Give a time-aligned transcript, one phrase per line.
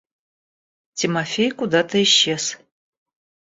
[0.95, 2.57] Тимофей куда-то исчез.